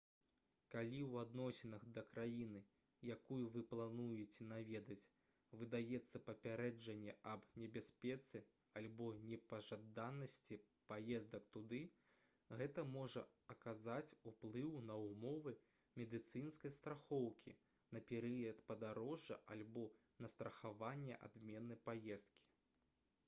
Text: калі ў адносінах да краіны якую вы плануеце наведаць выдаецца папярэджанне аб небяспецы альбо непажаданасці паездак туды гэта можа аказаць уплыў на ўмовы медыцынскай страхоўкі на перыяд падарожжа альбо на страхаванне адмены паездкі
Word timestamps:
калі 0.73 0.99
ў 1.05 1.23
адносінах 1.23 1.83
да 1.95 2.03
краіны 2.13 2.61
якую 3.15 3.49
вы 3.55 3.61
плануеце 3.73 4.47
наведаць 4.51 5.09
выдаецца 5.59 6.21
папярэджанне 6.29 7.13
аб 7.33 7.43
небяспецы 7.63 8.41
альбо 8.81 9.09
непажаданасці 9.33 10.57
паездак 10.93 11.45
туды 11.59 11.81
гэта 12.63 12.87
можа 12.97 13.25
аказаць 13.55 14.17
уплыў 14.33 14.73
на 14.89 14.97
ўмовы 15.05 15.55
медыцынскай 16.01 16.75
страхоўкі 16.79 17.57
на 17.97 18.05
перыяд 18.13 18.65
падарожжа 18.73 19.41
альбо 19.57 19.85
на 20.25 20.35
страхаванне 20.37 21.23
адмены 21.29 21.79
паездкі 21.91 22.45